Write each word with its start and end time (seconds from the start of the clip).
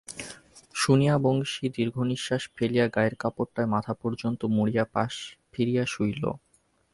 শুনিয়া 0.75 1.15
বংশী 1.17 1.65
দীর্ঘনিশ্বাস 1.69 2.41
ফেলিয়া 2.55 2.87
গায়ের 2.87 3.15
কাপড়টায় 3.15 3.69
মাথা 3.69 3.93
পর্যন্ত 3.93 4.41
মুড়িয়া 4.45 4.85
পাশ 4.93 5.13
ফিরিয়া 5.53 5.83
শুইল। 5.85 6.23